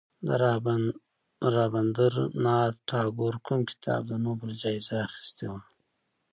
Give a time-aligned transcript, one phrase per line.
[1.41, 2.13] د رابندر
[2.45, 5.61] ناته ټاګور کوم کتاب د نوبل جایزه اخیستې وه.